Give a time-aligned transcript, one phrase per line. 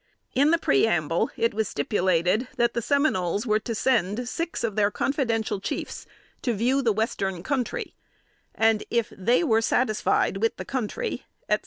[0.33, 4.89] In the preamble, it was stipulated that the Seminoles were to send six of their
[4.89, 6.07] confidential chiefs
[6.41, 7.93] to view the western country;
[8.55, 11.59] and if they were satisfied with the country, etc.